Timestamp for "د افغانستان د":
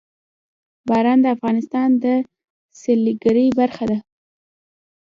1.21-2.05